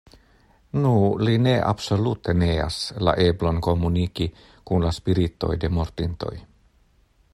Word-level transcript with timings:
Nu, 0.85 0.93
li 1.27 1.35
ne 1.47 1.51
absolute 1.71 2.35
neas 2.43 2.77
la 3.09 3.13
eblon 3.27 3.61
komuniki 3.69 4.27
kun 4.71 4.87
la 4.89 4.95
spiritoj 5.01 5.55
de 5.65 5.71
mortintoj. 5.79 6.35